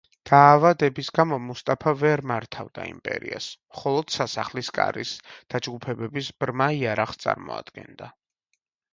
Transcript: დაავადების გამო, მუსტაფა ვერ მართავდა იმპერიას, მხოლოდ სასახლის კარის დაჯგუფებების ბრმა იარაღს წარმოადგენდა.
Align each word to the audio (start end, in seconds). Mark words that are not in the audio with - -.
დაავადების 0.27 1.09
გამო, 1.17 1.37
მუსტაფა 1.47 1.91
ვერ 1.97 2.23
მართავდა 2.31 2.85
იმპერიას, 2.91 3.49
მხოლოდ 3.75 4.13
სასახლის 4.15 4.71
კარის 4.79 5.11
დაჯგუფებების 5.55 6.31
ბრმა 6.45 6.71
იარაღს 6.79 7.21
წარმოადგენდა. 7.27 8.09